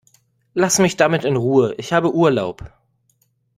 [0.55, 2.73] Lass mich damit in Ruhe, ich habe Urlaub!